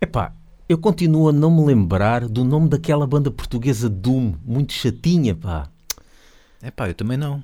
[0.00, 0.32] Epá,
[0.68, 5.68] eu continuo a não me lembrar do nome daquela banda portuguesa Doom, muito chatinha, pá.
[6.62, 7.42] É pá, eu também não.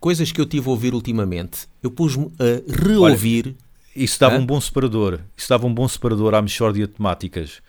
[0.00, 1.68] Coisas que eu tive a ouvir ultimamente.
[1.82, 3.54] Eu pus-me a reouvir.
[3.98, 4.38] Isso dava Hã?
[4.38, 5.20] um bom separador.
[5.36, 7.60] Isso dava um bom separador à mexórdia de temáticas.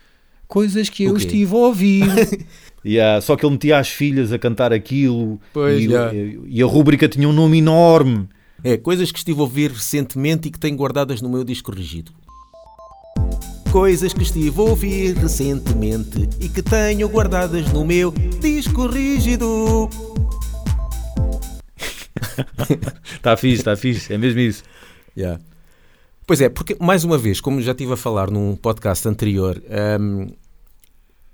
[0.47, 1.19] Coisas que eu quê?
[1.19, 2.05] estive a ouvir.
[2.83, 5.39] Yeah, só que ele metia as filhas a cantar aquilo.
[5.53, 6.11] Pois, e, já.
[6.13, 8.27] e a rúbrica tinha um nome enorme.
[8.63, 12.11] É, coisas que estive a ouvir recentemente e que tenho guardadas no meu disco corrigido.
[13.71, 19.87] Coisas que estive a ouvir recentemente e que tenho guardadas no meu disco rígido.
[23.15, 24.11] Está fixe, está fixe.
[24.11, 24.63] É mesmo isso.
[25.15, 25.39] Yeah.
[26.29, 29.59] Pois é, porque, mais uma vez, como já estive a falar num podcast anterior,
[29.99, 30.27] hum,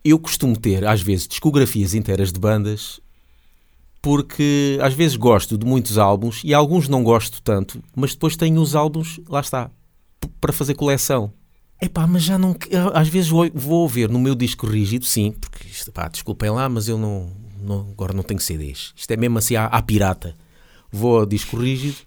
[0.06, 3.02] eu costumo ter, às vezes, discografias inteiras de bandas,
[4.02, 8.62] porque às vezes gosto de muitos álbuns e alguns não gosto tanto, mas depois tenho
[8.62, 9.70] os álbuns, lá está,
[10.40, 11.30] para fazer coleção.
[11.82, 12.56] Epá, mas já não.
[12.94, 16.88] Às vezes vou ouvir no meu disco rígido, sim, porque isto, pá, desculpem lá, mas
[16.88, 18.94] eu não, não- agora não tenho CDs.
[18.96, 20.38] Isto é mesmo assim à, à pirata.
[20.90, 21.98] Vou ao disco rígido,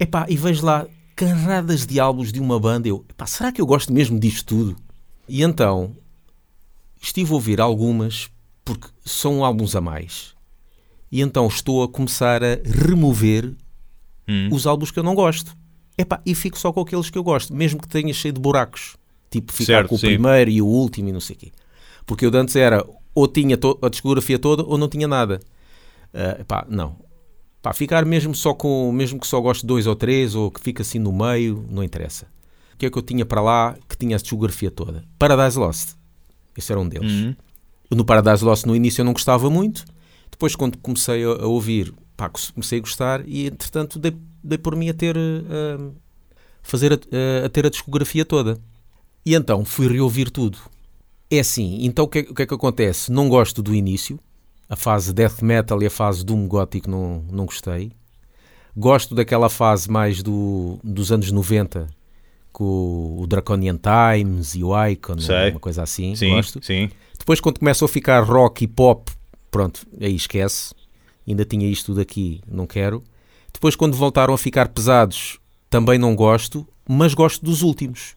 [0.00, 0.86] epá, e vejo lá
[1.18, 2.86] carradas de álbuns de uma banda.
[2.86, 4.76] Eu, epá, será que eu gosto mesmo disto tudo?
[5.28, 5.96] E então
[7.02, 8.30] estive a ouvir algumas
[8.64, 10.32] porque são álbuns a mais.
[11.10, 13.52] E então estou a começar a remover
[14.30, 14.50] Hum.
[14.52, 15.56] os álbuns que eu não gosto.
[15.96, 18.94] Epá, e fico só com aqueles que eu gosto, mesmo que tenha cheio de buracos.
[19.30, 20.06] Tipo, ficar Certo, com o sim.
[20.08, 21.50] primeiro e o último e não sei o quê.
[22.06, 25.40] Porque eu de antes era ou tinha a discografia toda ou não tinha nada.
[26.14, 26.96] Ah, epá, não.
[27.68, 30.58] Pá, ficar mesmo só com, mesmo que só goste de dois ou três ou que
[30.58, 32.26] fique assim no meio, não interessa.
[32.72, 35.04] O que é que eu tinha para lá que tinha a discografia toda?
[35.18, 35.90] Paradise Lost.
[36.56, 37.12] Esse era um deles.
[37.12, 37.36] Uhum.
[37.90, 39.84] No Paradise Lost no início eu não gostava muito.
[40.30, 44.74] Depois quando comecei a, a ouvir, pá, comecei a gostar e entretanto dei, dei por
[44.74, 45.90] mim a ter eh,
[46.62, 48.58] fazer a, eh, a ter a discografia toda.
[49.26, 50.56] E então fui reouvir tudo.
[51.30, 53.12] É assim, então o que, é, o que é que acontece?
[53.12, 54.18] Não gosto do início,
[54.68, 57.92] a fase death metal e a fase doom gótico não, não gostei.
[58.76, 61.88] Gosto daquela fase mais do, dos anos 90
[62.52, 65.50] com o Draconian Times e o Icon, Sei.
[65.50, 66.14] uma coisa assim.
[66.14, 66.64] Sim, Gosto.
[66.64, 66.90] sim.
[67.18, 69.10] Depois, quando começou a ficar rock e pop,
[69.50, 70.72] pronto, aí esquece.
[71.26, 73.02] Ainda tinha isto tudo aqui, não quero.
[73.52, 78.14] Depois, quando voltaram a ficar pesados, também não gosto, mas gosto dos últimos.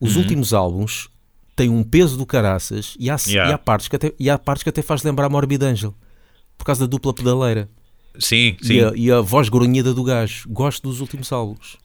[0.00, 0.22] Os Uhum.
[0.22, 1.08] últimos álbuns
[1.58, 3.50] têm um peso do caraças e há, Yeah.
[3.50, 5.94] e há partes que até, e há partes que até faz lembrar Morbid Angel,
[6.56, 7.68] por causa da dupla pedaleira
[8.18, 8.74] Sim, sim.
[8.74, 10.48] e a, e a voz grunhida do gajo.
[10.48, 11.76] Gosto dos últimos álbuns.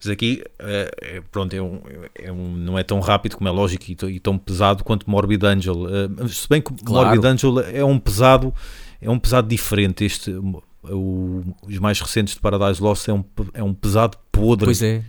[0.00, 1.80] Mas aqui, eh, é, pronto, é um,
[2.14, 5.10] é um- não é tão rápido como é lógico e, tão- e tão pesado quanto
[5.10, 5.74] Morbid Angel.
[5.88, 7.08] Eh, se bem que Claro.
[7.08, 8.54] Morbid Angel é um pesado,
[9.00, 10.04] é um pesado diferente.
[10.04, 10.30] Este,
[10.84, 14.66] o- os mais recentes de Paradise Lost é um, é um pesado podre.
[14.66, 15.02] Pois é.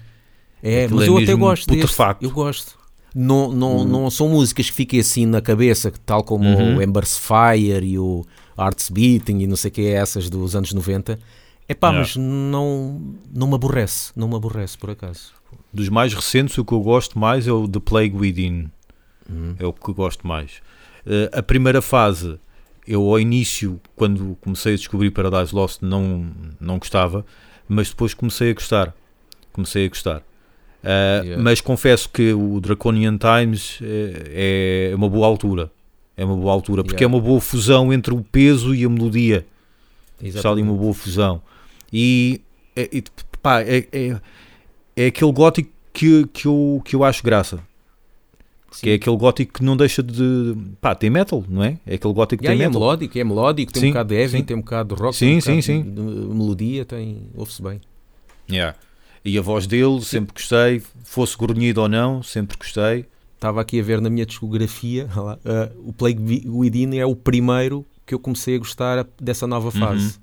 [0.63, 1.97] É, Aquilo mas é eu até gosto deste.
[2.21, 2.78] Eu gosto.
[3.15, 6.77] Não, não, não são músicas que fiquem assim na cabeça, tal como Uhum.
[6.77, 8.23] o Ember's Fire e o
[8.57, 11.19] Hearts Beating e não sei o que é essas dos anos 90.
[11.67, 11.99] É pá, Yeah.
[11.99, 13.01] mas não,
[13.33, 14.11] não me aborrece.
[14.15, 15.33] Não me aborrece, por acaso.
[15.73, 18.69] Dos mais recentes, o que eu gosto mais é o The Plague Within.
[19.31, 19.55] Hum.
[19.59, 20.61] É o que gosto mais.
[21.05, 22.39] Eh, a primeira fase,
[22.87, 26.27] eu ao início, quando comecei a descobrir Paradise Lost, não,
[26.59, 27.23] não gostava,
[27.67, 28.95] mas depois comecei a gostar.
[29.53, 30.23] Comecei a gostar.
[30.83, 31.43] Eh, Yeah.
[31.43, 35.69] Mas confesso que o Draconian Times eh, é uma boa altura.
[36.15, 37.15] É uma boa altura, porque Yeah.
[37.15, 39.45] é uma boa fusão entre o peso e a melodia.
[40.21, 41.41] Está ali uma boa fusão.
[41.91, 42.41] E,
[42.75, 43.03] é, e,
[43.41, 44.17] pá, é, é,
[44.95, 47.59] é aquele gótico que, que, eu, que eu acho graça.
[48.81, 50.55] Que é aquele gótico que não deixa de.
[50.79, 51.77] pá, tem metal, não é?
[51.87, 52.81] É aquele gótico que Yeah, tem é metal.
[52.81, 54.43] melódico, é melódico, tem Sim, um bocado de heavy, sim.
[54.43, 55.83] tem um bocado de rock, Sim, tem um sim, sim.
[55.83, 57.81] melodia, tem, ouve-se bem.
[58.49, 58.77] Yeah.
[59.23, 60.81] E a voz dele, sempre gostei.
[61.03, 63.05] Fosse grunhido ou não, sempre gostei.
[63.35, 67.85] Estava aqui a ver na minha discografia, lá, ah, o Plague Within é o primeiro
[68.05, 70.19] que eu comecei a gostar dessa nova fase.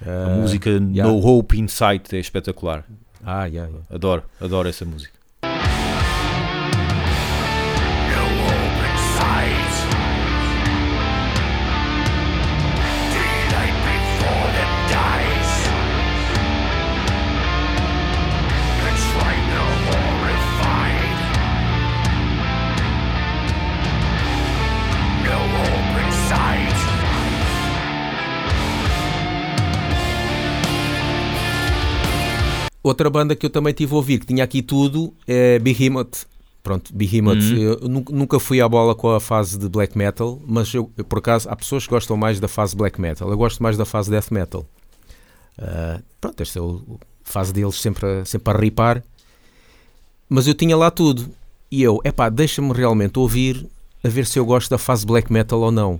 [0.00, 1.04] A Ah, música yeah.
[1.10, 2.84] No Hope Insight é espetacular.
[3.24, 3.86] Ah, yeah, yeah.
[3.90, 5.15] Adoro, adoro essa música.
[32.86, 36.24] Outra banda que eu também tive a ouvir, que tinha aqui tudo, é Behemoth.
[36.62, 37.42] Pronto, Behemoth.
[37.82, 38.04] Uhum.
[38.12, 41.56] Nunca fui à bola com a fase de black metal, mas eu, por acaso, há
[41.56, 43.28] pessoas que gostam mais da fase black metal.
[43.28, 44.64] Eu gosto mais da fase death metal.
[45.58, 49.02] Ah, pronto, esta é a fase deles sempre a, sempre a ripar.
[50.28, 51.28] Mas eu tinha lá tudo.
[51.68, 53.66] E eu, epá, deixa-me realmente ouvir
[54.04, 55.98] a ver se eu gosto da fase black metal ou não.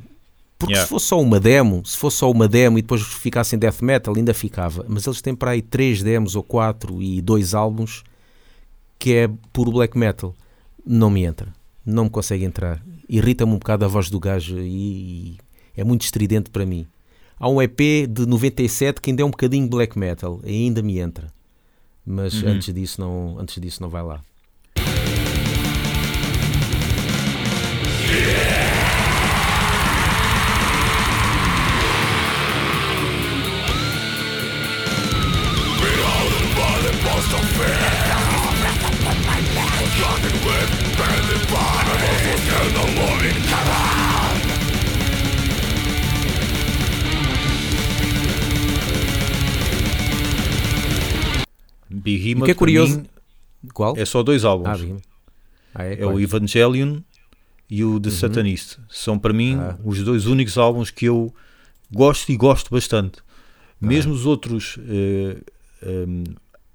[0.59, 0.87] Porque Yeah.
[0.87, 4.15] se fosse só uma demo, se fosse só uma demo e depois ficassem death metal,
[4.17, 4.85] ainda ficava.
[4.89, 8.03] Mas eles têm para aí três demos ou quatro e dois álbuns
[8.99, 10.35] que é puro black metal.
[10.85, 11.53] Não me entra.
[11.85, 12.83] Não me consegue entrar.
[13.09, 15.39] Irrita-me um bocado a voz do gajo e, e
[15.77, 16.87] é muito estridente para mim.
[17.39, 21.31] Há um EP de 97 que ainda é um bocadinho black metal, ainda me entra.
[22.05, 22.49] Mas Uhum.
[22.51, 24.21] antes, disso não, antes disso não vai lá.
[51.89, 53.07] Behemoth, O que é curioso- mim,
[53.73, 53.97] Qual?
[53.97, 54.83] é só dois álbuns.
[54.83, 54.97] Ah.
[55.75, 56.99] Ah, é, é o Evangelion
[57.71, 58.79] e o The Satanist.
[58.89, 59.77] São para mim Ah.
[59.85, 61.33] os dois únicos álbuns que eu
[61.93, 63.19] gosto e gosto bastante.
[63.81, 65.37] Mesmo os outros eh,
[65.83, 66.25] em,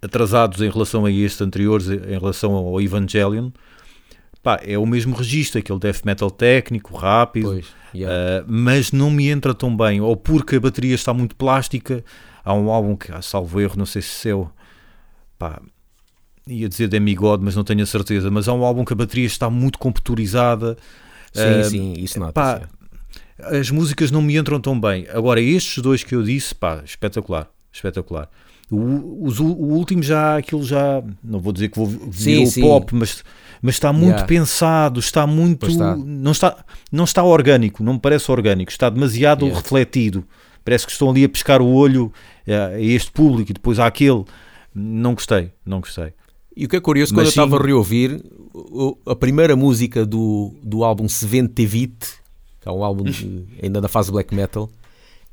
[0.01, 3.49] atrasados em relação a estes anteriores, em relação ao Evangelion,
[4.41, 8.43] pá, é o mesmo registro, aquele death metal técnico, rápido, Pois, yeah.
[8.43, 12.03] Uh, mas não me entra tão bem, ou porque a bateria está muito plástica.
[12.43, 14.49] Há um álbum que, ah, salvo erro, não sei se é o.
[15.37, 15.61] Pá,
[16.47, 18.31] ia dizer Demigod, mas não tenho a certeza.
[18.31, 20.77] Mas há um álbum que a bateria está muito computurizada.
[21.31, 22.33] sim, uh, sim, isso nota.
[22.33, 22.61] pá,
[23.37, 25.07] as músicas não me entram tão bem.
[25.13, 28.29] Agora, estes dois que eu disse, pá, espetacular, espetacular.
[28.69, 32.61] O, os o último já, aquilo já, não vou dizer que vou virou sim.
[32.61, 33.21] pop, mas,
[33.61, 34.25] mas está muito Yeah.
[34.27, 35.95] pensado, está muito, está.
[35.95, 36.57] não está,
[36.91, 39.61] não está orgânico, não me parece orgânico, está demasiado Yeah.
[39.61, 40.23] refletido.
[40.63, 42.11] Parece que estão ali a pescar o olho
[42.45, 44.23] eh, a este público e depois àquele.
[44.73, 46.13] Não gostei, não gostei.
[46.55, 48.23] E o que é curioso, Mas quando eu estava sim- a reouvir,
[49.07, 52.07] a primeira música do, do álbum Svente Vite,
[52.61, 54.69] que é um álbum de- ainda da fase black metal,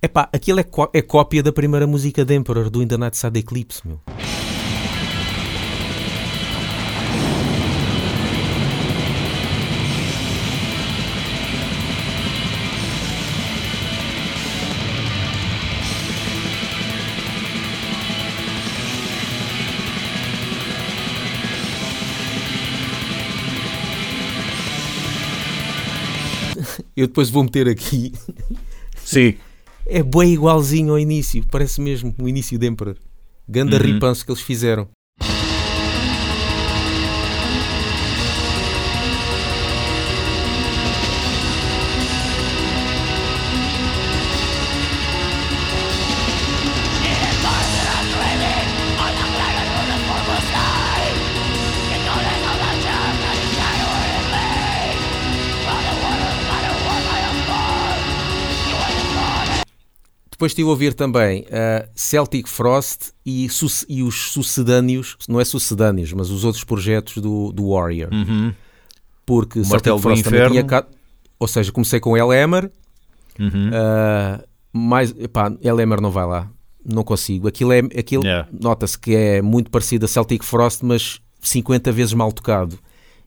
[0.00, 3.16] epá, aquilo é, có- é cópia da primeira música de Emperor, do In the Night
[3.16, 4.00] Side Eclipse, meu.
[26.98, 28.12] Eu depois vou meter aqui.
[28.96, 29.34] Sim.
[29.86, 32.96] É bem igualzinho ao início, parece mesmo o início de Emperor.
[33.48, 33.82] Ganda Uhum.
[33.82, 34.88] ripanço que eles fizeram.
[60.38, 63.48] Depois estive a ouvir também uh, Celtic Frost e,
[63.88, 68.08] e os sucedâneos, não é sucedâneos, mas os outros projetos do, do Warrior.
[68.14, 68.54] Uhum.
[69.26, 70.86] Porque Celtic Martelo do Frost também tinha cá-
[71.40, 72.70] Ou seja, comecei com Elhammer,
[73.36, 73.68] Uhum.
[73.70, 76.48] uh, mais, epá, Elhammer não vai lá,
[76.84, 77.48] não consigo.
[77.48, 78.48] Aquilo, é, aquilo Yeah.
[78.52, 82.78] nota-se que é muito parecido a Celtic Frost, mas 50 vezes mal tocado.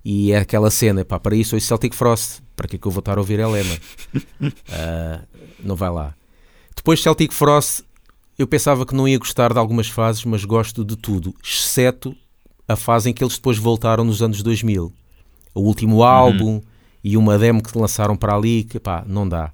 [0.03, 2.91] E é aquela cena, pá, para isso ouço Celtic Frost, para que é que eu
[2.91, 3.80] vou estar a ouvir Elhammer?
[4.13, 5.22] Uh,
[5.63, 6.15] não vai lá.
[6.82, 7.84] Depois Celtic Frost,
[8.40, 12.16] eu pensava que não ia gostar de algumas fases, mas gosto de tudo, exceto
[12.68, 14.92] a fase em que eles depois voltaram nos anos 2000.
[15.54, 16.60] O último álbum
[17.04, 19.52] e uma demo que lançaram para ali, que pá, não dá.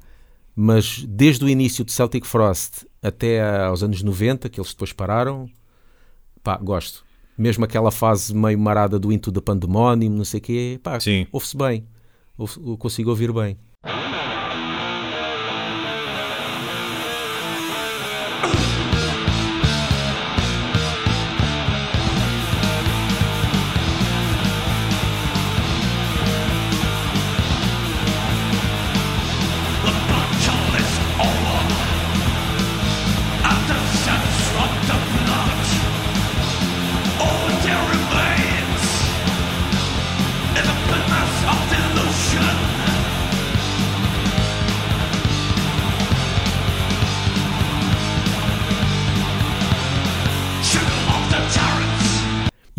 [0.55, 5.49] Mas desde o início de Celtic Frost até aos anos 90, que eles depois pararam,
[6.41, 7.05] pá, gosto.
[7.37, 10.97] Mesmo aquela fase meio marada do Into the Pandemonium, não sei o quê, pá,
[11.29, 11.85] ouve-se bem.
[12.37, 13.57] Ouve- consigo ouvir bem.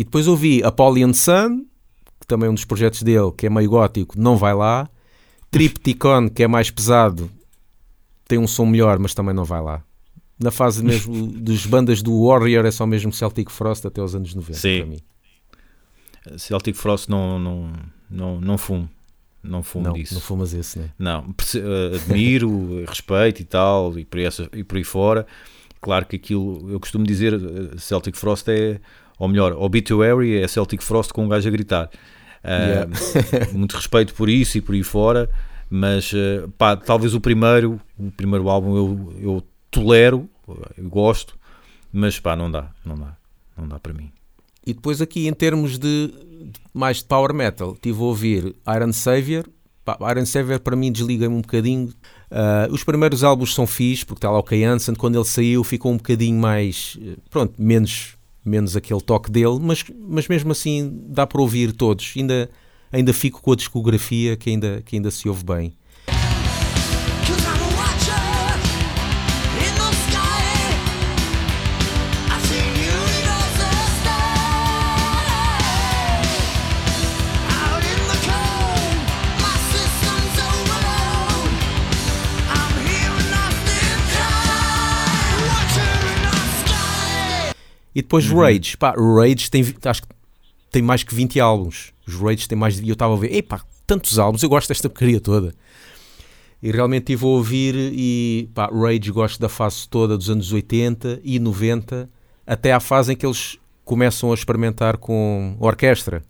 [0.09, 1.65] Depois ouvi Apollyon Sun,
[2.19, 4.89] que também é um dos projetos dele, que é meio gótico, não vai lá.
[5.51, 7.29] Tripticon, que é mais pesado,
[8.27, 9.83] tem um som melhor, mas também não vai lá.
[10.39, 14.33] Na fase mesmo dos bandas do Warrior é só mesmo Celtic Frost até os anos
[14.33, 14.77] 90 Sim.
[14.79, 14.99] para mim.
[16.39, 17.71] Celtic Frost não, não,
[18.09, 18.89] não, não fumo.
[19.43, 20.15] Não fumo Não, disso.
[20.15, 20.89] não fumas esse, né?
[20.99, 25.25] Não, eh, admiro, respeito e tal, e por, aí essa, e por aí fora.
[25.79, 28.81] Claro que aquilo, eu costumo dizer, eh, Celtic Frost é,
[29.19, 31.89] ou melhor, Obituary é Celtic Frost com um gajo a gritar.
[32.43, 32.87] Ah,
[33.51, 35.29] muito respeito por isso e por aí fora,
[35.69, 40.29] mas eh, pá, talvez o primeiro, o primeiro álbum eu, eu tolero,
[40.77, 41.37] eu gosto,
[41.91, 43.17] mas pá, não dá, não dá,
[43.57, 44.09] não dá para mim.
[44.65, 46.13] E depois aqui em termos de,
[46.73, 49.45] mais de power metal, tive a ouvir Iron Savior.
[49.83, 51.91] Pá, Iron Savior para mim desliga-me um bocadinho.
[52.31, 55.63] Ah, os primeiros álbuns são fixe, porque está lá o Kay Hansen, quando ele saiu
[55.63, 58.15] ficou um bocadinho mais, eh, pronto, menos,
[58.49, 62.13] menos aquele toque dele, mas, mas mesmo assim dá para ouvir todos.
[62.17, 62.49] Ainda,
[62.91, 65.73] ainda fico com a discografia que ainda, que ainda se ouve bem.
[87.93, 90.07] E depois Rage, pá, Rage tem, acho que
[90.71, 91.91] tem mais que 20 álbuns.
[92.07, 92.85] Os Rage têm mais de.
[92.85, 95.53] E eu estava a ver, epá, tantos álbuns, eu gosto desta porcaria toda.
[96.61, 101.21] E realmente estive a ouvir e pá, Rage gosto da fase toda dos anos 80
[101.23, 102.09] e 90,
[102.45, 106.21] até à fase em que eles começam a experimentar com orquestra.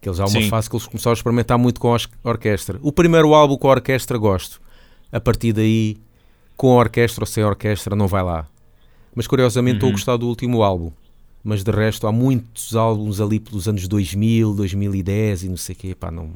[0.00, 0.48] Que eles há uma Sim.
[0.48, 2.78] fase que eles começaram a experimentar muito com a orquestra.
[2.82, 4.60] O primeiro álbum com a orquestra gosto.
[5.10, 5.96] A partir daí,
[6.56, 8.46] com a orquestra ou sem orquestra, não vai lá.
[9.14, 9.94] Mas curiosamente estou a Uhum.
[9.94, 10.90] gostar do último álbum.
[11.42, 15.78] Mas de resto há muitos álbuns ali pelos anos 2000, 2010 e não sei o
[15.78, 16.30] quê, pá, não,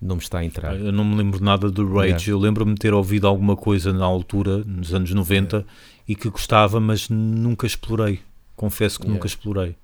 [0.00, 0.74] não me está a entrar.
[0.78, 2.06] Eu não me lembro nada do Rage.
[2.08, 2.30] Yeah.
[2.30, 5.64] Eu lembro-me de ter ouvido alguma coisa na altura, nos anos 90,
[6.08, 8.20] e que gostava, mas nunca explorei.
[8.56, 9.14] Confesso que Yeah.
[9.14, 9.76] nunca explorei.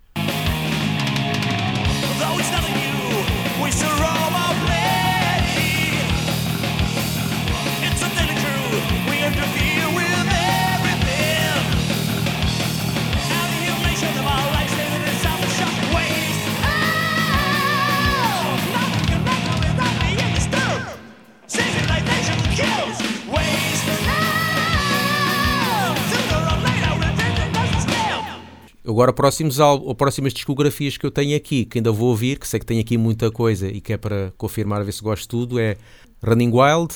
[28.92, 32.46] Agora, próximos álbuns, ou próximas discografias que eu tenho aqui, que ainda vou ouvir, que
[32.46, 35.22] sei que tem aqui muita coisa e que é para confirmar, a ver se gosto
[35.22, 35.76] de tudo, é
[36.22, 36.94] Running Wild,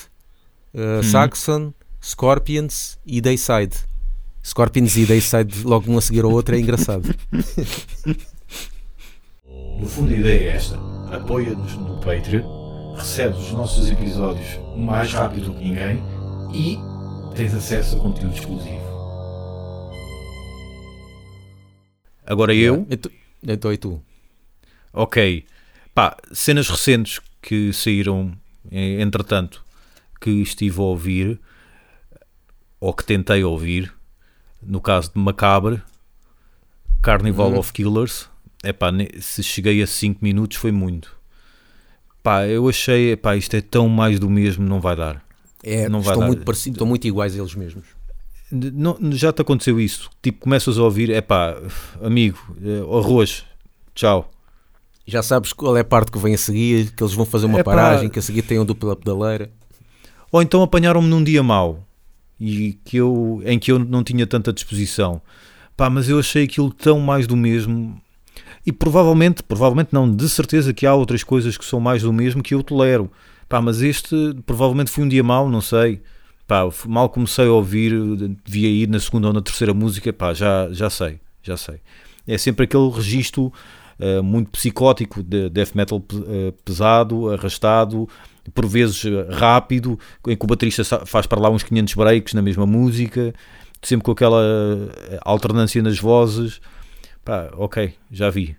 [0.74, 1.72] uh, Saxon,
[2.04, 3.74] Scorpions e Dayside.
[4.44, 7.14] Scorpions e Dayside, logo um a seguir ao outro, é engraçado.
[9.78, 10.78] No fundo, a ideia é esta:
[11.12, 16.02] apoia-nos no Patreon, recebes os nossos episódios mais rápido que ninguém
[16.54, 16.78] e
[17.34, 18.85] tens acesso a conteúdo exclusivo.
[22.26, 23.10] Agora eu, Então,
[23.42, 24.02] então e tu?
[24.92, 25.44] ok.
[25.94, 28.32] Pá, cenas recentes que saíram,
[28.70, 29.64] eh, entretanto,
[30.20, 31.40] que estive a ouvir,
[32.80, 33.92] ou que tentei ouvir,
[34.62, 35.80] no caso de Macabre,
[37.02, 37.58] Carnival Uhum.
[37.58, 38.28] of Killers,
[38.62, 38.88] é pá,
[39.20, 41.14] se cheguei a 5 minutos foi muito.
[42.22, 45.24] Pá, eu achei, pá, isto é tão mais do mesmo, não vai dar.
[45.62, 46.26] É, Não vai estão, dar.
[46.26, 47.84] muito parecidos, estão muito iguais a eles mesmos.
[48.50, 50.08] Não, já te aconteceu isso?
[50.22, 51.56] Tipo, começas a ouvir, é pá,
[52.00, 53.44] amigo, eh, arroz,
[53.94, 54.30] tchau.
[55.06, 57.60] Já sabes qual é a parte que vem a seguir, que eles vão fazer uma
[57.60, 57.72] Epá.
[57.72, 59.50] paragem, que a seguir tem um dupla pedaleira.
[60.30, 61.84] Ou então apanharam-me num dia mau
[62.40, 65.20] e que eu, em que eu não tinha tanta disposição.
[65.76, 68.00] Pá, mas eu achei aquilo tão mais do mesmo.
[68.64, 72.42] E provavelmente, provavelmente não, de certeza que há outras coisas que são mais do mesmo
[72.42, 73.10] que eu tolero.
[73.48, 76.00] Pá, mas este provavelmente foi um dia mau, não sei.
[76.46, 77.92] Pá, mal comecei a ouvir,
[78.44, 81.80] devia ir na segunda ou na terceira música, pá, já, já sei, já sei.
[82.26, 83.52] É sempre aquele registro
[83.98, 88.06] eh, muito psicótico de death metal eh, pesado, arrastado,
[88.54, 92.42] por vezes eh, rápido, em que o baterista faz para lá uns 500 breaks na
[92.42, 93.34] mesma música,
[93.82, 94.42] sempre com aquela
[95.22, 96.60] alternância nas vozes.
[97.24, 98.54] Pá, ok, já vi,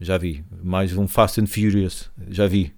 [0.00, 0.44] já vi.
[0.62, 2.72] Mais um Fast and Furious, já vi.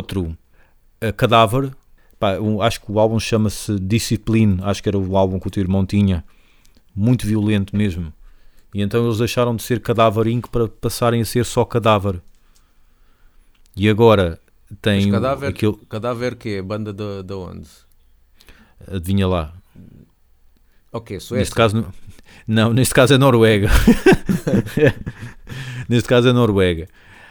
[0.00, 0.36] Outro,
[1.00, 1.70] a Cadáver,
[2.18, 5.50] pá, um- acho que o álbum chama-se Discipline, acho que era o álbum que o
[5.50, 6.24] teu irmão tinha,
[6.96, 8.12] muito violento mesmo.
[8.74, 10.48] E então eles deixaram de ser Cadáver Inc.
[10.48, 12.20] para passarem a ser só Cadáver.
[13.76, 14.40] E agora
[14.80, 15.76] tem Mas o- cadáver, aquele.
[15.88, 16.62] cadáver que é?
[16.62, 17.68] Banda da da onde?
[18.90, 19.52] Adivinha lá.
[20.92, 21.54] Ok, Neste Suécia.
[21.54, 21.92] caso, não-
[22.66, 23.68] não, neste caso é Noruega.
[25.88, 26.88] neste caso é Noruega.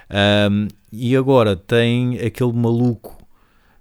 [0.09, 3.17] Ahm, e agora tem aquele maluco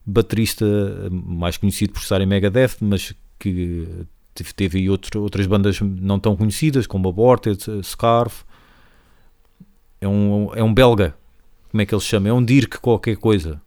[0.05, 0.67] baterista
[1.11, 6.37] mais conhecido por estar em Megadeth, mas que teve, teve outro, outras bandas não tão
[6.37, 8.45] conhecidas, como Aborted, Scarf.
[10.01, 11.15] É um, é um belga.
[11.71, 12.29] Como é que ele se chama?
[12.29, 13.61] É um Dirk qualquer coisa.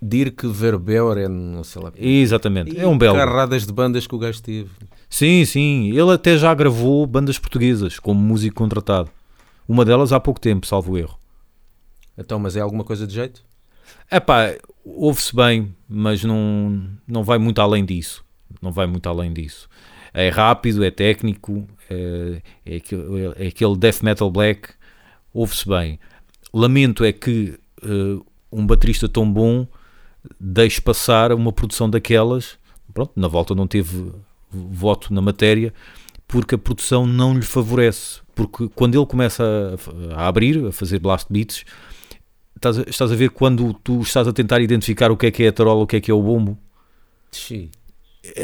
[0.00, 1.92] Dirk Verbeuren, não sei lá.
[1.96, 3.18] Exatamente, é um belga.
[3.18, 4.70] Carradas de bandas que o gajo teve.
[5.08, 5.90] Sim, sim.
[5.90, 9.10] Ele até já gravou bandas portuguesas como músico contratado.
[9.66, 11.18] Uma delas há pouco tempo, salvo erro.
[12.18, 13.44] Então, mas é alguma coisa de jeito?
[14.10, 18.24] É pá, ouve-se bem, mas não, não vai muito além disso.
[18.60, 19.68] Não vai muito além disso.
[20.12, 24.70] É rápido, é técnico, é, é, aquele, é aquele death metal black,
[25.32, 26.00] ouve-se bem.
[26.52, 29.66] Lamento é que eh, um baterista tão bom
[30.40, 32.58] deixe passar uma produção daquelas.
[32.92, 34.12] Pronto, na volta não teve
[34.50, 35.72] voto na matéria,
[36.26, 38.20] porque a produção não lhe favorece.
[38.34, 39.78] Porque quando ele começa
[40.14, 41.64] a, a abrir, a fazer blast beats,
[42.58, 45.42] estás a, estás a ver quando tu estás a tentar identificar o que é que
[45.44, 46.58] é a tarola, o que é que é o bombo,
[47.32, 47.70] Xiii.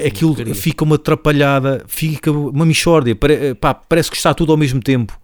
[0.06, 4.80] aquilo fica uma atrapalhada, fica uma mixórdia, pare- pá, parece que está tudo ao mesmo
[4.80, 5.18] tempo,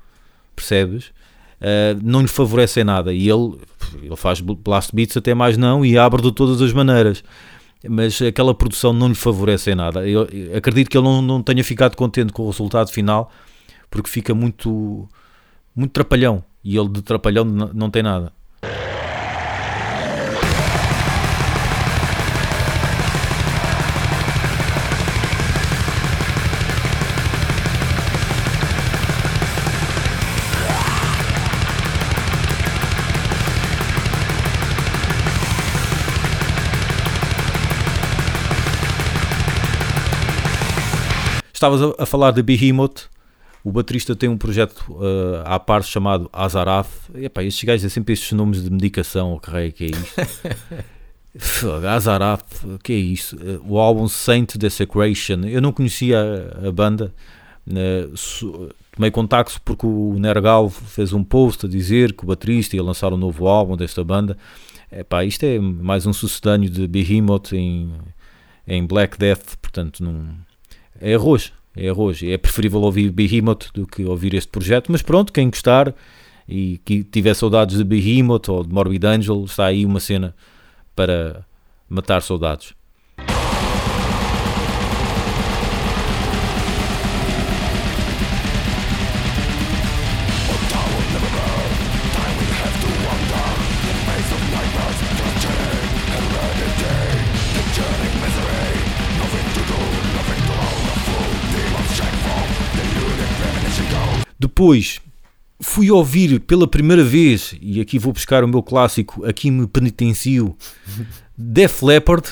[0.54, 1.12] percebes?
[1.60, 3.12] Ah, não lhe favorece em nada.
[3.12, 3.58] E ele,
[4.02, 7.22] ele faz blast beats até mais não e abre de todas as maneiras.
[7.88, 10.06] Mas aquela produção não lhe favorece em nada.
[10.08, 13.30] Eu, eu acredito que ele não, não tenha ficado contente com o resultado final
[13.90, 15.08] porque fica muito
[15.74, 16.42] muito trapalhão.
[16.64, 18.32] E ele de trapalhão não tem nada
[41.60, 43.02] Estavas a, a falar de Behemoth.
[43.62, 46.88] O baterista tem um projeto uh, à parte chamado Azarath.
[47.14, 49.34] E, epá, estes gajos têm sempre estes nomes de medicação.
[49.34, 51.76] O que é que é isto?
[51.86, 53.36] Azarath, o que é isso?
[53.36, 55.42] Uh, O álbum Saint Desecration.
[55.44, 56.18] Eu não conhecia
[56.64, 57.12] a, a banda.
[57.68, 62.74] Uh, su- tomei contacto porque o Nergal fez um post a dizer que o baterista
[62.74, 64.34] ia lançar um novo álbum desta banda.
[64.90, 67.92] Epá, isto é mais um sucedâneo de Behemoth em,
[68.66, 69.56] em Black Death.
[69.60, 70.48] Portanto, não
[71.00, 72.22] é arroz, é arroz.
[72.22, 75.94] É preferível ouvir Behemoth do que ouvir este projeto, mas pronto, quem gostar
[76.48, 80.34] e que tiver saudades de Behemoth ou de Morbid Angel, está aí uma cena
[80.94, 81.46] para
[81.88, 82.74] matar saudades.
[104.60, 105.00] Depois
[105.58, 110.54] fui ouvir pela primeira vez, e aqui vou buscar o meu clássico, aqui me penitencio,
[111.34, 112.28] Def Leppard,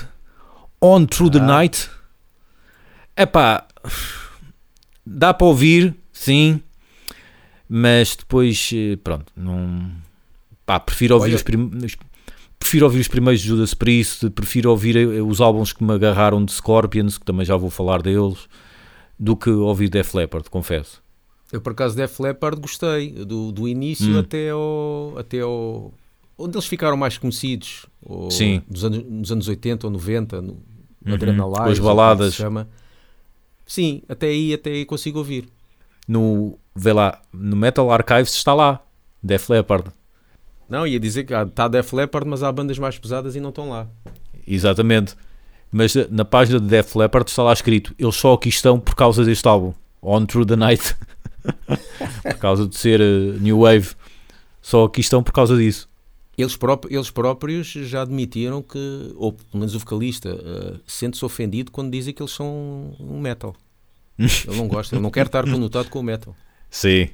[0.79, 1.89] On Through the Night.
[3.17, 3.67] Epá,
[5.07, 6.61] dá para ouvir, sim,
[7.67, 9.91] mas depois, eh, pronto, não...
[10.67, 11.97] Pá, prefiro ouvir Olha- os primeiros...
[12.59, 16.53] Prefiro ouvir os primeiros Judas Priest, prefiro ouvir eh, os álbuns que me agarraram de
[16.53, 18.37] Scorpions, que também já vou falar deles,
[19.19, 21.08] do que ouvir Def Leppard, confesso.
[21.53, 24.19] Eu, por acaso, Def Leppard gostei, do, do início Hum.
[24.19, 25.93] até, ao, até ao.
[26.37, 27.87] onde eles ficaram mais conhecidos.
[28.05, 28.63] ou Sim.
[28.69, 30.59] Dos anos, nos anos 80 ou 90, no, no
[31.07, 32.35] Uhum, Adrenalize, as é baladas.
[32.35, 32.69] se chama.
[33.67, 35.49] Sim, até aí, até aí consigo ouvir.
[36.07, 38.81] no, vê lá, no Metal Archives está lá,
[39.23, 39.91] Def Leppard.
[40.69, 43.71] Não, ia dizer que está Def Leppard, mas há bandas mais pesadas e não estão
[43.71, 43.87] lá.
[44.47, 45.15] Exatamente.
[45.73, 48.95] Mas eh, na página de Def Leppard está lá escrito: eles só aqui estão por
[48.95, 50.95] causa deste álbum, On Through the Night.
[52.23, 53.91] por causa de ser eh, New Wave.
[54.63, 55.89] Só aqui estão por causa disso.
[56.37, 61.71] Eles, pró- eles próprios já admitiram que, ou pelo menos o vocalista, eh, sente-se ofendido
[61.73, 63.55] quando dizem que eles são um metal.
[64.19, 66.35] Ele não gosta, ele não quer estar conotado com o metal.
[66.71, 67.09] Sim.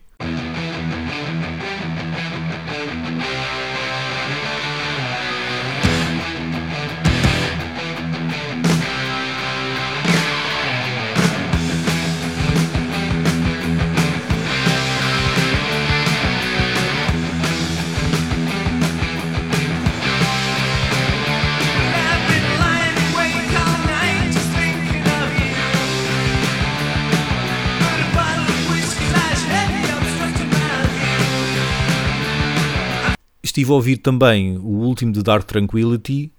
[33.65, 36.31] Estive a ouvir também o último de Dark Tranquility,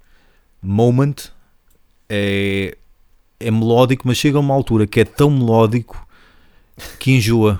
[0.61, 1.15] Moment.
[2.07, 2.77] É,
[3.39, 6.07] é melódico, mas chega a uma altura que é tão melódico
[6.99, 7.59] que enjoa.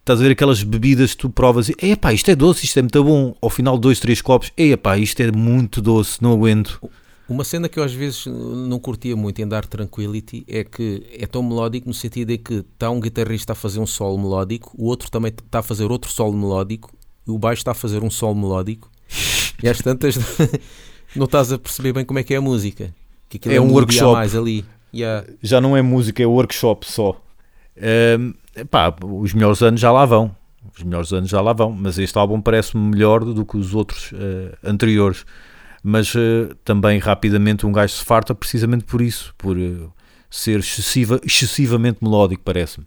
[0.00, 2.82] Estás a ver aquelas bebidas que tu provas e epá, isto é doce, isto é
[2.82, 3.36] muito bom.
[3.40, 6.80] Ao final de dois, três copos, epá, isto é muito doce, não aguento.
[7.28, 11.26] Uma cena que eu às vezes não curtia muito em Dark Tranquility é que é
[11.26, 14.86] tão melódico no sentido em que está um guitarrista a fazer um solo melódico, o
[14.86, 16.90] outro também está a fazer outro solo melódico
[17.30, 18.90] o baixo está a fazer um solo melódico
[19.62, 20.16] e às tantas
[21.14, 22.94] não estás a perceber bem como é que é a música.
[23.28, 24.12] Que aquilo É um workshop.
[24.12, 24.64] mais ali.
[24.94, 25.26] Yeah.
[25.42, 27.20] Já não é música, é workshop só.
[27.76, 30.34] Ehm, epá, os melhores anos já lá vão.
[30.76, 34.12] Os melhores anos já lá vão, mas este álbum parece-me melhor do que os outros
[34.14, 35.24] eh, anteriores.
[35.82, 39.88] Mas eh, também rapidamente um gajo se farta precisamente por isso, por eh,
[40.30, 42.86] ser excessiva, excessivamente melódico, parece-me.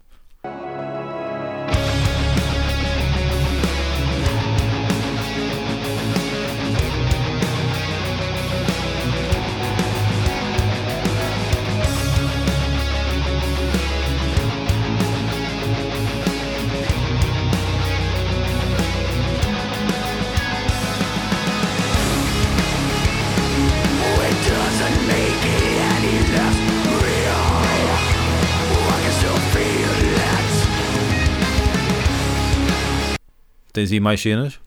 [33.81, 34.59] Tens aí mais cenas?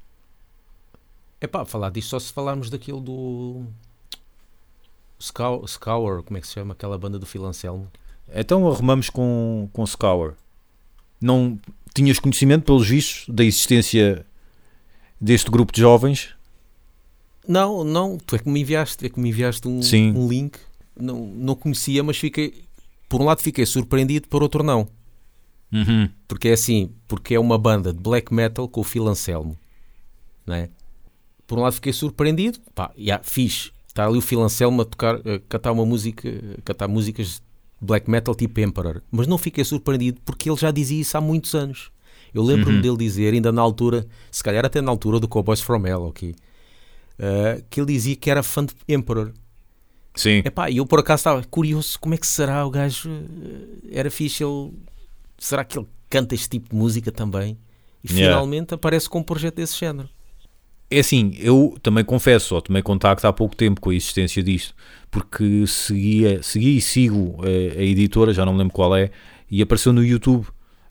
[1.41, 3.63] É pá, falar disto só se falarmos daquilo do
[5.23, 6.73] Scour, Scour, como é que se chama?
[6.73, 7.89] Aquela banda do Phil Anselmo.
[8.35, 10.35] Então arrumamos com, com Scour.
[11.21, 11.57] Não
[11.95, 14.27] tinhas conhecimento, pelos vistos, da existência
[15.21, 16.31] deste grupo de jovens?
[17.47, 20.59] Não, não, tu é que me enviaste, é que me enviaste um, um link.
[20.97, 22.65] Não, não conhecia, mas fiquei,
[23.09, 24.89] por um lado fiquei surpreendido, por outro não.
[25.75, 26.09] Uhum.
[26.29, 29.59] Porque é assim, porque é uma banda de black metal com o Phil Anselmo,
[30.47, 30.69] é?
[31.47, 33.71] Por um lado fiquei surpreendido, pá, yeah, fixe.
[33.89, 37.37] Está ali o Phil Anselmo a tocar, a cantar uma música, a cantar músicas
[37.81, 39.03] de black metal tipo Emperor.
[39.11, 41.91] Mas não fiquei surpreendido porque ele já dizia isso há muitos anos.
[42.33, 42.83] Eu lembro-me Uhum.
[42.83, 46.31] dele dizer, ainda na altura, se calhar até na altura do Cowboys From Hell, ok?
[47.17, 49.33] Uh, que ele dizia que era fã de Emperor.
[50.17, 50.43] Sim.
[50.45, 53.09] Epá, e eu por acaso estava curioso como é que será o gajo.
[53.11, 54.73] eh, Era fixe ele.
[55.39, 57.59] Será que ele canta este tipo de música também?
[58.03, 58.35] E Yeah.
[58.35, 60.09] finalmente aparece com um projeto desse género.
[60.91, 64.75] É assim, eu também confesso, só tomei contacto há pouco tempo com a existência disto,
[65.11, 69.11] porque seguia, segui e sigo eh, a, editora, já não me lembro qual é,
[69.51, 70.47] e apareceu no YouTube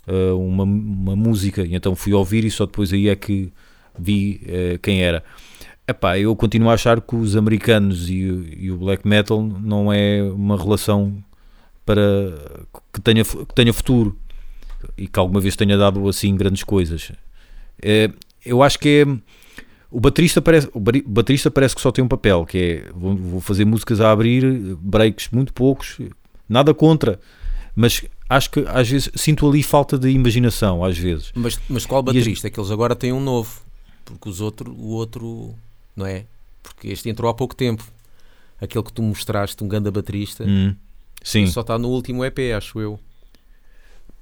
[0.08, 3.53] eh, uma, uma música, e então fui ouvir e só depois aí é que
[3.97, 5.23] vi eh, quem era.
[5.88, 9.93] Epá, eu continuo a achar que os americanos e, o- e o black metal não
[9.93, 11.23] é uma relação
[11.86, 12.01] para
[12.91, 14.17] que tenha, que tenha futuro
[14.97, 17.11] e que alguma vez tenha dado assim grandes coisas.
[17.81, 18.11] Eh,
[18.45, 19.33] eu acho que é
[19.91, 23.39] o baterista parece, o baterista parece que só tem um papel, que é vou, vou
[23.41, 25.99] fazer músicas a abrir, breaks muito poucos,
[26.49, 27.19] nada contra,
[27.75, 31.31] mas acho que às vezes sinto ali falta de imaginação, às vezes.
[31.35, 32.47] Mas, mas qual baterista?
[32.47, 33.61] É que eles agora têm um novo.
[34.05, 35.53] Porque os outro, o outro.
[35.95, 36.25] Não é?
[36.61, 37.83] Porque este entrou há pouco tempo.
[38.59, 40.43] Aquele que tu mostraste, um ganda baterista.
[40.43, 40.75] Hum,
[41.21, 42.99] sim, Só está no último EP, acho eu.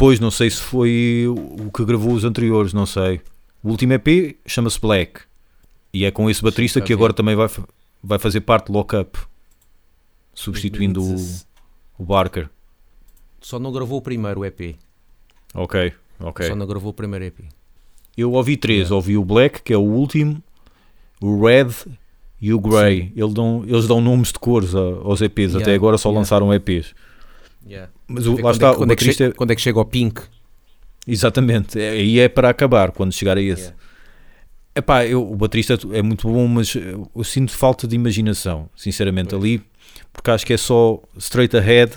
[0.01, 3.21] Pois não sei se foi o que gravou os anteriores, não sei.
[3.63, 5.21] O último EP chama-se Black
[5.93, 7.47] e é com esse baterista que agora também vai,
[8.03, 9.19] vai fazer parte do Lock Up,
[10.33, 11.47] substituindo o, 2016.
[11.99, 12.49] o Barker.
[13.41, 14.75] Só não gravou o primeiro EP.
[15.53, 16.47] Ok, ok.
[16.47, 17.41] Só não gravou o primeiro EP.
[18.17, 18.95] Eu ouvi três, Yeah.
[18.95, 20.43] ouvi o Black, que é o último,
[21.21, 21.73] o Red
[22.41, 23.13] e o Grey.
[23.15, 26.19] Eles dão, eles dão nomes de cores aos EPs, Yeah, até agora só yeah.
[26.19, 26.95] lançaram EPs.
[28.07, 29.85] Mas o, lá quando, está, é, que- o quando, é quando é que chega ao
[29.85, 30.21] Pink?
[31.07, 33.61] Exatamente, é- aí é para acabar quando chegar a esse.
[33.63, 33.77] Yeah.
[34.75, 39.41] Epá, eu, o baterista é muito bom, mas eu, sinto falta de imaginação, sinceramente, Pois.
[39.43, 39.61] ali,
[40.13, 41.93] porque acho que é só straight ahead,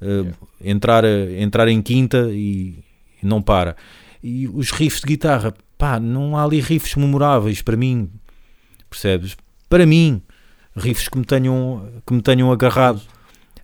[0.00, 0.30] eh, Yeah.
[0.62, 2.78] entrar, a- entrar em quinta e,
[3.22, 3.76] e não para.
[4.22, 8.08] E os riffs de guitarra, pá, não há ali riffs memoráveis para mim,
[8.88, 9.36] percebes?
[9.68, 10.22] Para mim,
[10.74, 13.00] riffs que me tenham, que me tenham agarrado.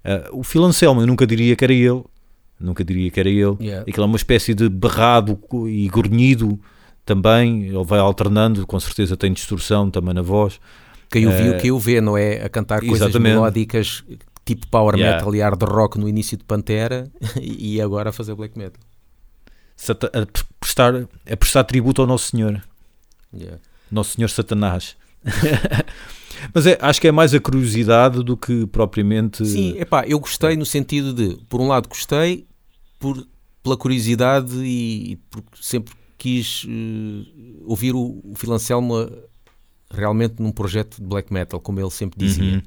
[0.05, 2.03] Ah, o Phil Anselmo, eu nunca diria que era ele,
[2.59, 3.57] nunca diria que era ele.
[3.61, 3.83] Yeah.
[3.83, 5.39] Aquilo é uma espécie de berrado
[5.69, 6.59] e grunhido
[7.05, 7.65] também.
[7.67, 10.61] Ele vai alternando, com certeza tem distorção também na voz.
[11.11, 12.43] Quem o viu, Eh, quem o vê, não é?
[12.45, 13.35] A cantar coisas exatamente.
[13.35, 14.03] melódicas
[14.45, 15.19] tipo power Yeah.
[15.19, 17.09] metal e hard rock no início de Pantera
[17.41, 18.81] e agora a fazer black metal.
[19.89, 20.27] A
[20.59, 20.95] prestar,
[21.31, 22.63] a prestar tributo ao Nosso Senhor,
[23.35, 23.59] Yeah.
[23.91, 24.97] Nosso Senhor Satanás.
[26.53, 29.45] Mas é, acho que é mais a curiosidade do que propriamente.
[29.47, 32.47] Sim, epá, eu gostei no sentido de, por um lado gostei
[32.99, 33.27] por,
[33.63, 39.11] pela curiosidade e, e porque sempre quis eh, ouvir o, o Phil Anselmo a,
[39.91, 42.55] realmente num projeto de black metal, como ele sempre dizia.
[42.55, 42.63] Uhum.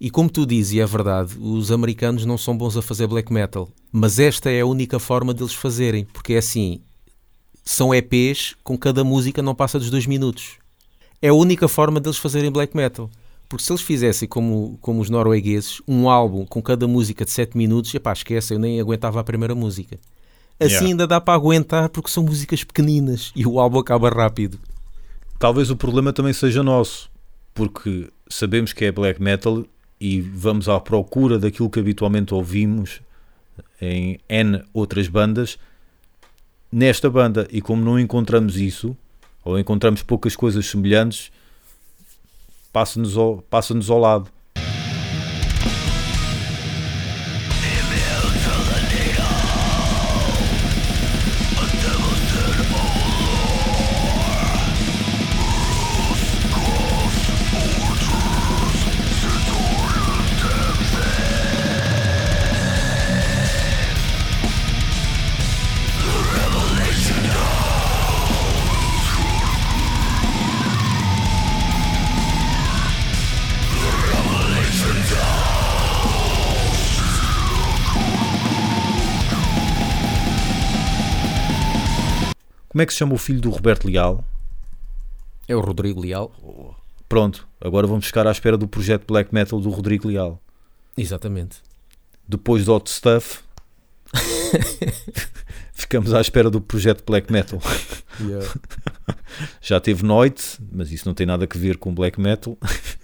[0.00, 3.32] E como tu dizes, e é verdade, os americanos não são bons a fazer black
[3.32, 6.80] metal, mas esta é a única forma deles fazerem, porque é assim,
[7.64, 10.61] são EPs com cada música não passa dos dois minutos.
[11.22, 13.08] É a única forma deles fazerem black metal.
[13.48, 17.56] Porque se eles fizessem como, como os noruegueses, um álbum com cada música de 7
[17.56, 19.98] minutos, epá, esquece, eu nem aguentava a primeira música.
[20.58, 20.88] Assim Yeah.
[20.88, 24.58] ainda dá para aguentar porque são músicas pequeninas e o álbum acaba rápido.
[25.38, 27.10] Talvez o problema também seja nosso,
[27.52, 29.64] porque sabemos que é black metal
[30.00, 33.00] e vamos à procura daquilo que habitualmente ouvimos
[33.80, 35.58] em N outras bandas
[36.70, 38.96] nesta banda e como não encontramos isso
[39.44, 41.32] ou encontramos poucas coisas semelhantes
[42.72, 44.30] passa-nos ao, passa-nos ao lado
[82.72, 84.24] como é que se chama o filho do Roberto Leal?
[85.46, 86.32] É o Rodrigo Leal.
[87.06, 90.42] Pronto, agora vamos ficar à espera do projeto black metal do Rodrigo Leal
[90.96, 91.58] Exatamente.
[92.26, 93.40] depois do Hot Stuff
[95.74, 97.60] ficamos à espera do projeto black metal
[98.18, 98.50] Yeah,
[99.60, 102.56] já teve Noite, mas isso não tem nada a ver com black metal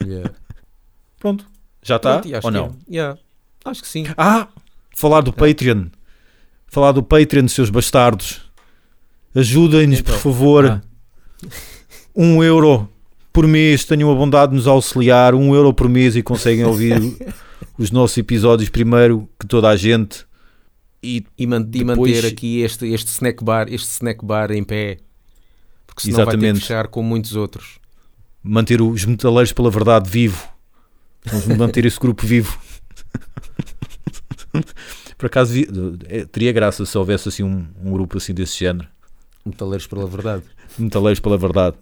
[0.02, 0.32] yeah.
[1.20, 1.46] pronto,
[1.82, 2.76] já está ou não?
[2.90, 2.94] é.
[2.94, 3.18] Yeah,
[3.62, 4.06] Acho que sim.
[4.16, 4.48] Ah,
[4.96, 5.88] falar do Patreon.
[6.66, 8.47] Falar do Patreon, seus bastardos.
[9.38, 10.66] Ajudem-nos, Então, por favor.
[10.66, 10.80] ah.
[12.14, 12.88] Um euro
[13.32, 13.84] por mês.
[13.84, 15.34] Tenham a bondade de nos auxiliar.
[15.34, 16.94] Um euro por mês e conseguem ouvir
[17.78, 20.26] os nossos episódios primeiro que toda a gente.
[21.02, 24.64] E E, man- e Depois- manter aqui este, este snack bar, este snack bar em
[24.64, 24.98] pé.
[25.86, 26.54] Porque senão vai ter Exatamente.
[26.60, 27.78] que fechar com muitos outros.
[28.42, 30.48] manter os metaleiros pela verdade vivo.
[31.26, 32.58] Vamos manter esse grupo vivo.
[35.18, 35.68] Por acaso vi-
[36.08, 38.88] eh, teria graça se houvesse assim um, um grupo assim desse género.
[39.48, 40.44] Metaleiros pela verdade.
[40.78, 41.76] Metaleiros pela verdade.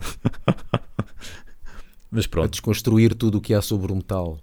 [2.11, 2.50] Mas A pronto.
[2.50, 4.38] desconstruir tudo o que há sobre o metal.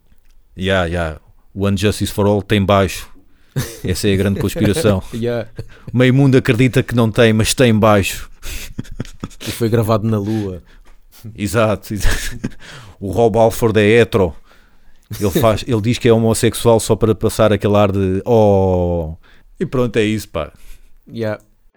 [0.58, 1.20] Yeah, yeah.
[1.54, 3.10] O Unjustice for All tem baixo.
[3.84, 5.02] Essa é a grande conspiração.
[5.14, 5.50] Yeah.
[5.92, 8.30] O meio mundo acredita que não tem, mas tem baixo.
[9.48, 10.62] E foi gravado na lua.
[11.36, 11.94] Exato.
[13.00, 14.36] O Rob Alford é hetero.
[15.20, 19.16] Ele, faz, ele diz que é homossexual só para passar aquele ar de oh.
[19.60, 20.52] E pronto, é isso, pá.
[21.08, 21.42] Yeah.